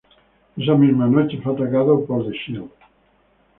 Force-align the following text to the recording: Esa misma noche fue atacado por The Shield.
Esa 0.57 0.73
misma 0.73 1.05
noche 1.05 1.39
fue 1.43 1.53
atacado 1.53 2.03
por 2.07 2.25
The 2.25 2.35
Shield. 2.35 2.71